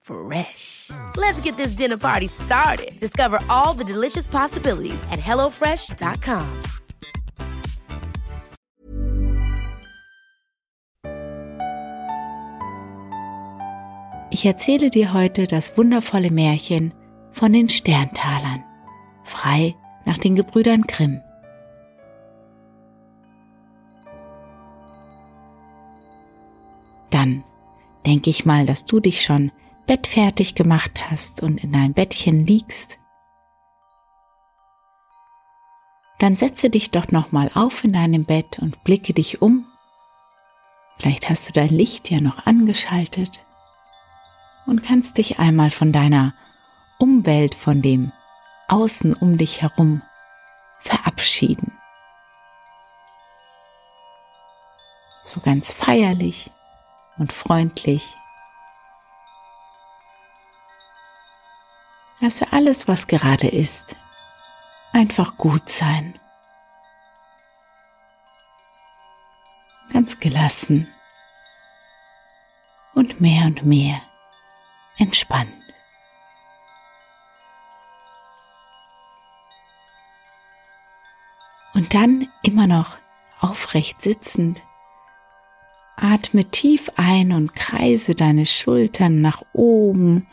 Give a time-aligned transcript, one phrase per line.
[0.00, 0.90] Fresh.
[1.16, 2.98] Let's get this dinner party started.
[3.00, 6.62] Discover all the delicious possibilities at hellofresh.com.
[14.32, 16.94] Ich erzähle dir heute das wundervolle Märchen
[17.32, 18.64] von den Sterntalern,
[19.24, 19.74] frei
[20.06, 21.20] nach den Gebrüdern Grimm.
[27.10, 27.42] Dann
[28.06, 29.50] denke ich mal, dass du dich schon
[29.86, 32.98] bettfertig gemacht hast und in deinem Bettchen liegst.
[36.18, 39.66] Dann setze dich doch noch mal auf in deinem Bett und blicke dich um.
[40.98, 43.46] Vielleicht hast du dein Licht ja noch angeschaltet
[44.66, 46.34] und kannst dich einmal von deiner
[46.98, 48.12] Umwelt, von dem
[48.68, 50.02] Außen um dich herum
[50.80, 51.72] verabschieden.
[55.24, 56.50] So ganz feierlich
[57.18, 58.16] und freundlich.
[62.20, 63.96] Lasse alles, was gerade ist,
[64.92, 66.14] einfach gut sein.
[69.90, 70.86] Ganz gelassen
[72.94, 74.02] und mehr und mehr
[74.98, 75.50] entspannt.
[81.72, 82.98] Und dann immer noch
[83.40, 84.60] aufrecht sitzend,
[85.96, 90.26] atme tief ein und kreise deine Schultern nach oben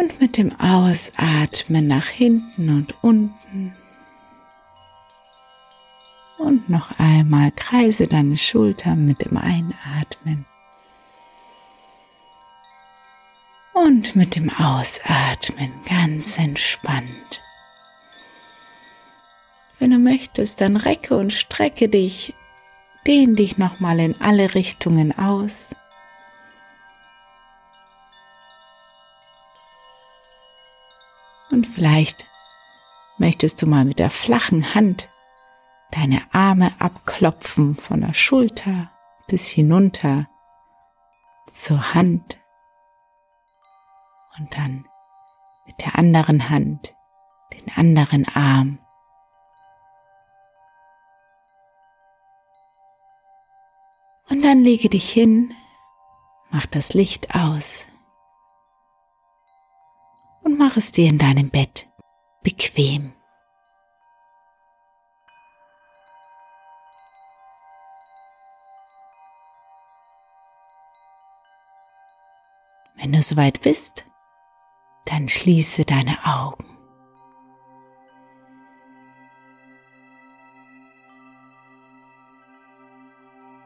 [0.00, 3.74] und mit dem Ausatmen nach hinten und unten.
[6.38, 10.46] Und noch einmal kreise deine Schultern mit dem Einatmen
[13.74, 17.42] und mit dem Ausatmen ganz entspannt.
[19.78, 22.34] Wenn du möchtest, dann recke und strecke dich,
[23.06, 25.74] dehn dich nochmal in alle Richtungen aus.
[31.50, 32.26] Und vielleicht
[33.18, 35.08] möchtest du mal mit der flachen Hand
[35.90, 38.90] deine Arme abklopfen von der Schulter
[39.26, 40.28] bis hinunter
[41.48, 42.38] zur Hand
[44.38, 44.88] und dann
[45.66, 46.94] mit der anderen Hand
[47.52, 48.78] den anderen Arm.
[54.28, 55.52] Und dann lege dich hin,
[56.50, 57.89] mach das Licht aus
[60.50, 61.88] und mach es dir in deinem Bett
[62.42, 63.12] bequem.
[72.96, 74.04] Wenn du soweit bist,
[75.04, 76.66] dann schließe deine Augen.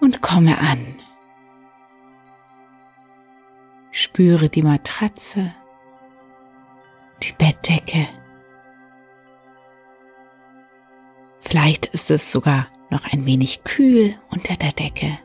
[0.00, 1.00] Und komme an.
[3.91, 5.55] Spüre die Matratze,
[7.64, 8.08] Bettdecke.
[11.41, 15.19] Vielleicht ist es sogar noch ein wenig kühl unter der Decke.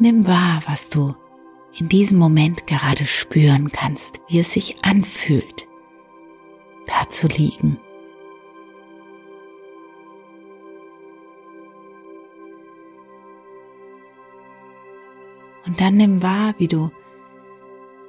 [0.00, 1.14] Nimm wahr, was du
[1.78, 5.68] in diesem Moment gerade spüren kannst, wie es sich anfühlt,
[6.86, 7.78] da zu liegen.
[15.66, 16.90] Und dann nimm wahr, wie du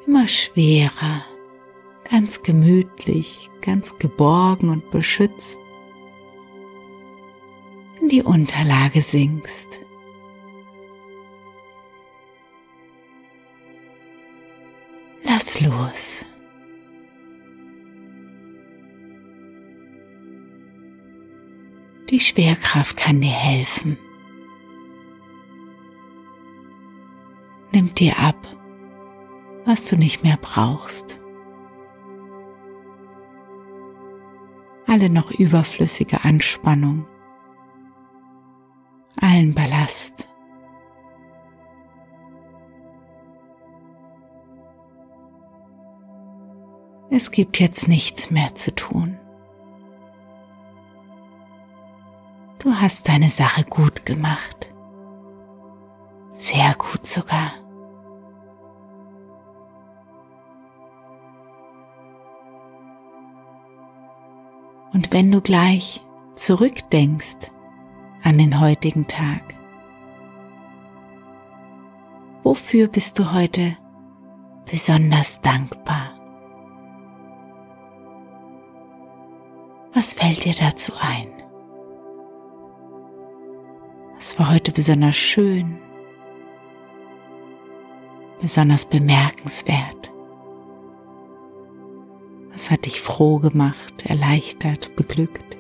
[0.10, 1.24] immer schwerer,
[2.10, 5.60] ganz gemütlich, ganz geborgen und beschützt
[8.02, 9.82] in die Unterlage sinkst.
[15.24, 16.26] Lass los.
[22.10, 23.96] Die Schwerkraft kann dir helfen.
[27.72, 28.59] Nimmt dir ab,
[29.66, 31.20] was du nicht mehr brauchst.
[34.90, 37.06] alle noch überflüssige Anspannung,
[39.22, 40.28] allen Ballast.
[47.12, 49.18] Es gibt jetzt nichts mehr zu tun.
[52.60, 54.74] Du hast deine Sache gut gemacht.
[56.34, 57.52] Sehr gut sogar.
[65.00, 66.02] Und wenn du gleich
[66.36, 67.54] zurückdenkst
[68.22, 69.42] an den heutigen Tag,
[72.44, 73.78] wofür bist du heute
[74.70, 76.10] besonders dankbar?
[79.94, 81.30] Was fällt dir dazu ein?
[84.16, 85.78] Was war heute besonders schön,
[88.42, 90.12] besonders bemerkenswert?
[92.70, 95.58] Hat dich froh gemacht, erleichtert, beglückt?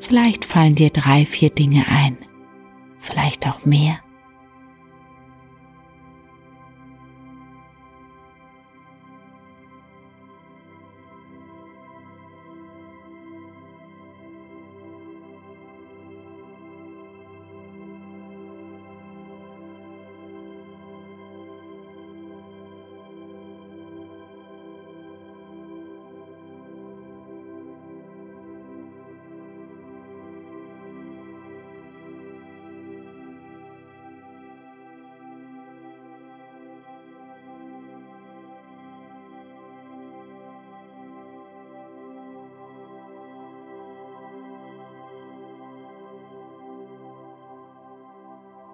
[0.00, 2.16] Vielleicht fallen dir drei, vier Dinge ein,
[2.98, 3.98] vielleicht auch mehr.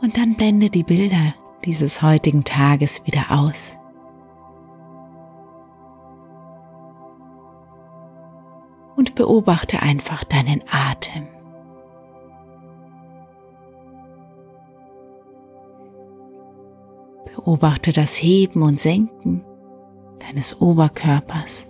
[0.03, 1.35] Und dann blende die Bilder
[1.65, 3.79] dieses heutigen Tages wieder aus.
[8.97, 11.29] Und beobachte einfach deinen Atem.
[17.37, 19.45] Beobachte das Heben und Senken
[20.19, 21.69] deines Oberkörpers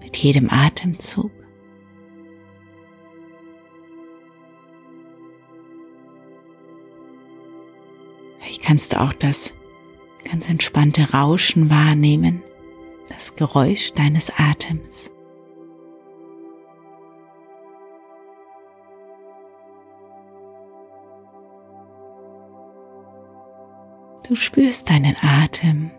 [0.00, 1.32] mit jedem Atemzug.
[8.66, 9.54] Kannst du auch das
[10.28, 12.42] ganz entspannte Rauschen wahrnehmen,
[13.08, 15.12] das Geräusch deines Atems.
[24.26, 25.92] Du spürst deinen Atem.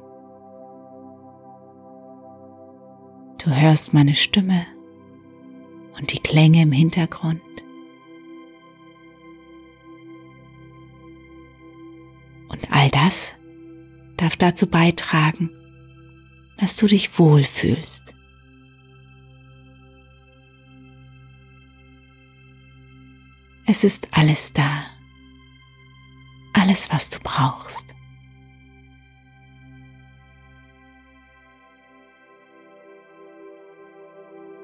[3.42, 4.66] Du hörst meine Stimme
[5.98, 7.42] und die Klänge im Hintergrund.
[12.98, 13.36] Das
[14.18, 15.52] darf dazu beitragen,
[16.58, 18.16] dass du dich wohlfühlst.
[23.68, 24.86] Es ist alles da,
[26.54, 27.86] alles, was du brauchst.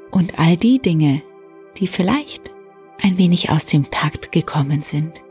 [0.10, 1.22] Und all die Dinge,
[1.78, 2.52] die vielleicht
[3.00, 5.23] ein wenig aus dem Takt gekommen sind,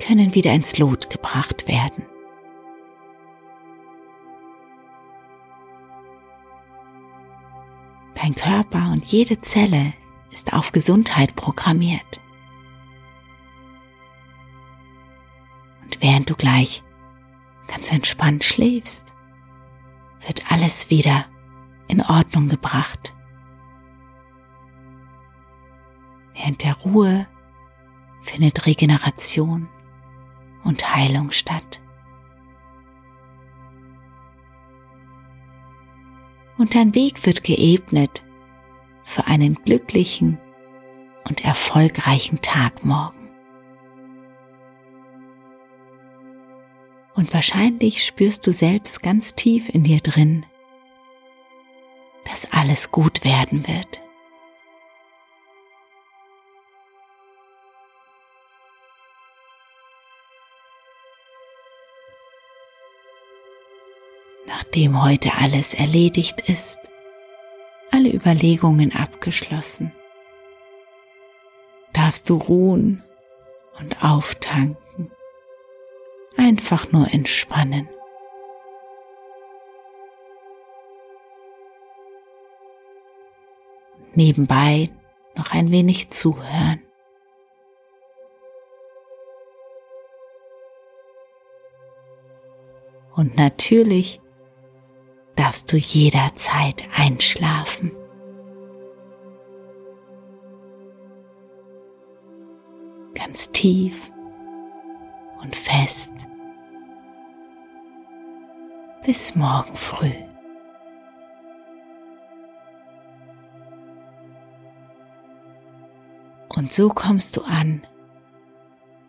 [0.00, 2.06] können wieder ins Lot gebracht werden.
[8.14, 9.94] Dein Körper und jede Zelle
[10.30, 12.20] ist auf Gesundheit programmiert.
[15.82, 16.82] Und während du gleich
[17.66, 19.14] ganz entspannt schläfst,
[20.26, 21.26] wird alles wieder
[21.88, 23.14] in Ordnung gebracht.
[26.34, 27.26] Während der Ruhe
[28.22, 29.68] findet Regeneration
[30.64, 31.80] und Heilung statt.
[36.58, 38.22] Und dein Weg wird geebnet
[39.04, 40.38] für einen glücklichen
[41.24, 43.28] und erfolgreichen Tag morgen.
[47.14, 50.46] Und wahrscheinlich spürst du selbst ganz tief in dir drin,
[52.24, 54.00] dass alles gut werden wird.
[64.70, 66.78] Nachdem heute alles erledigt ist,
[67.90, 69.90] alle Überlegungen abgeschlossen,
[71.92, 73.02] darfst du ruhen
[73.80, 75.10] und auftanken,
[76.36, 77.88] einfach nur entspannen.
[84.14, 84.92] Nebenbei
[85.34, 86.80] noch ein wenig zuhören.
[93.16, 94.20] Und natürlich
[95.40, 97.92] darfst du jederzeit einschlafen.
[103.14, 104.10] Ganz tief
[105.40, 106.12] und fest
[109.02, 110.12] bis morgen früh.
[116.50, 117.86] Und so kommst du an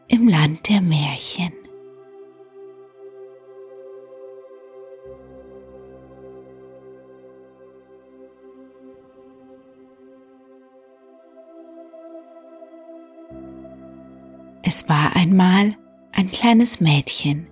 [0.07, 1.60] im Land der Märchen.
[14.73, 15.75] Es war einmal
[16.13, 17.45] ein kleines Mädchen.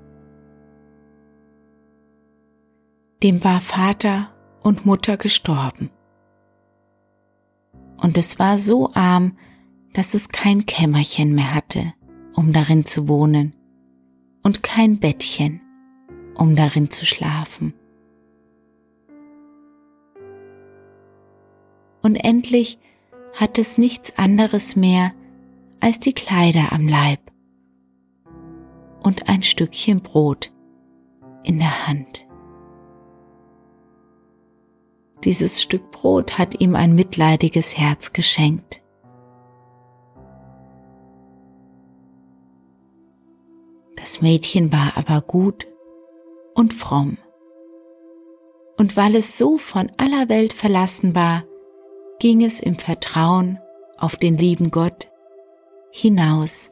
[3.21, 5.89] Dem war Vater und Mutter gestorben.
[7.97, 9.37] Und es war so arm,
[9.91, 11.93] dass es kein Kämmerchen mehr hatte,
[12.35, 13.53] um darin zu wohnen,
[14.41, 15.59] und kein Bettchen,
[16.35, 17.73] um darin zu schlafen.
[22.01, 22.79] Und endlich
[23.33, 25.11] hat es nichts anderes mehr
[25.79, 27.19] als die Kleider am Leib
[29.01, 30.51] und ein Stückchen Brot
[31.43, 32.27] in der Hand.
[35.23, 38.81] Dieses Stück Brot hat ihm ein mitleidiges Herz geschenkt.
[43.97, 45.67] Das Mädchen war aber gut
[46.55, 47.17] und fromm.
[48.77, 51.43] Und weil es so von aller Welt verlassen war,
[52.19, 53.59] ging es im Vertrauen
[53.97, 55.08] auf den lieben Gott
[55.91, 56.71] hinaus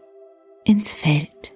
[0.64, 1.54] ins Feld.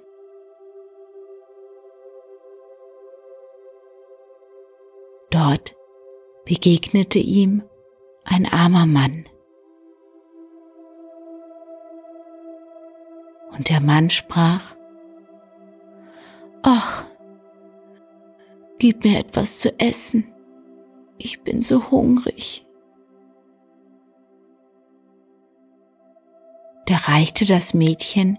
[5.29, 5.75] Dort
[6.45, 7.63] begegnete ihm
[8.23, 9.25] ein armer Mann.
[13.51, 14.75] Und der Mann sprach,
[16.63, 17.05] Ach,
[18.79, 20.33] gib mir etwas zu essen,
[21.17, 22.65] ich bin so hungrig.
[26.91, 28.37] Da reichte das Mädchen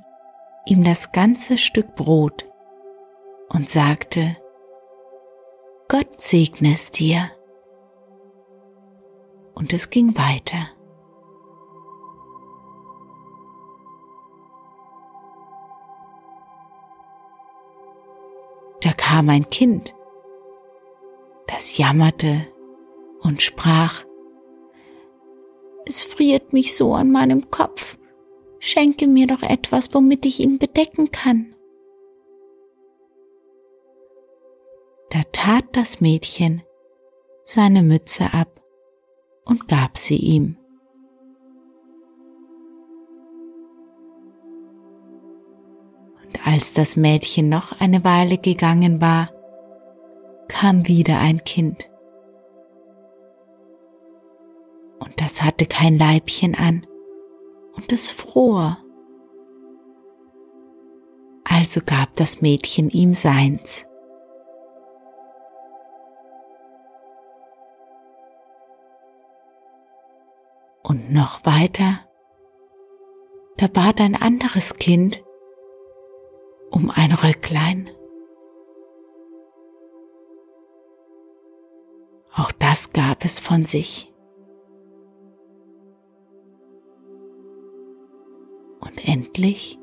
[0.66, 2.46] ihm das ganze Stück Brot
[3.48, 4.36] und sagte,
[5.88, 7.30] Gott segne es dir.
[9.54, 10.68] Und es ging weiter.
[18.82, 19.94] Da kam ein Kind,
[21.46, 22.46] das jammerte
[23.22, 24.04] und sprach,
[25.86, 27.96] es friert mich so an meinem Kopf
[28.62, 31.52] schenke mir doch etwas, womit ich ihn bedecken kann.
[35.10, 36.62] Da tat das Mädchen
[37.44, 38.62] seine Mütze ab
[39.44, 40.56] und gab sie ihm.
[46.24, 49.32] Und als das Mädchen noch eine Weile gegangen war,
[50.46, 51.90] kam wieder ein Kind.
[55.00, 56.86] Und das hatte kein Leibchen an,
[57.82, 58.78] und es fror.
[61.44, 63.84] Also gab das Mädchen ihm seins.
[70.84, 72.00] Und noch weiter,
[73.56, 75.24] da bat ein anderes Kind
[76.70, 77.90] um ein Röcklein.
[82.34, 84.11] Auch das gab es von sich.
[89.32, 89.78] Endlich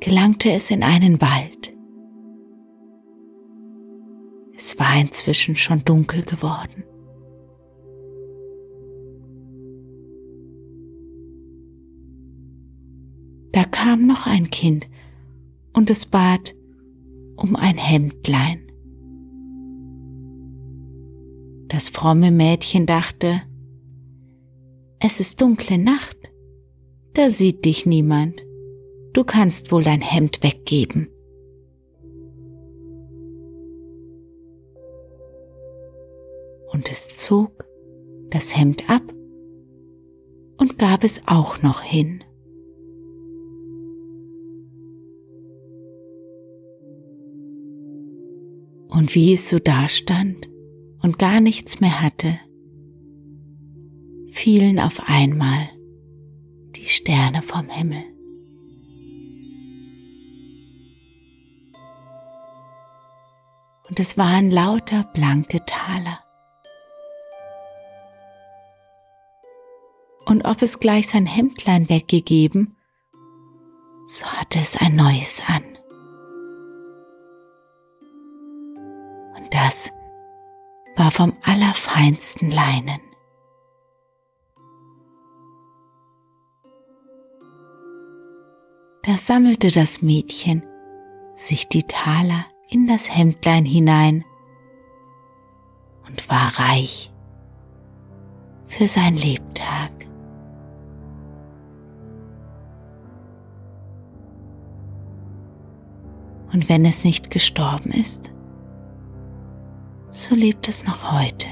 [0.00, 1.72] gelangte es in einen Wald.
[4.56, 6.82] Es war inzwischen schon dunkel geworden.
[13.52, 14.88] Da kam noch ein Kind
[15.72, 16.56] und es bat
[17.36, 18.60] um ein Hemdlein.
[21.68, 23.42] Das fromme Mädchen dachte,
[24.98, 26.24] es ist dunkle Nacht
[27.14, 28.44] da sieht dich niemand.
[29.14, 31.08] Du kannst wohl dein Hemd weggeben.
[36.72, 37.64] Und es zog
[38.30, 39.02] das Hemd ab
[40.58, 42.24] und gab es auch noch hin.
[48.88, 50.48] Und wie es so dastand
[51.02, 52.40] und gar nichts mehr hatte,
[54.32, 55.68] fielen auf einmal
[56.74, 58.13] die Sterne vom Himmel.
[63.94, 66.18] Und es waren lauter blanke Taler.
[70.26, 72.76] Und ob es gleich sein Hemdlein weggegeben,
[74.08, 75.62] so hatte es ein neues an.
[79.36, 79.92] Und das
[80.96, 83.00] war vom allerfeinsten Leinen.
[89.04, 90.64] Da sammelte das Mädchen
[91.36, 94.24] sich die Taler in das Hemdlein hinein
[96.08, 97.08] und war reich
[98.66, 99.92] für sein Lebtag.
[106.52, 108.32] Und wenn es nicht gestorben ist,
[110.10, 111.46] so lebt es noch heute.